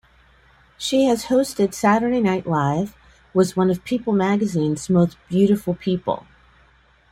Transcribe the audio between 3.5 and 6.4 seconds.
one of "People Magazine"'s most beautiful people.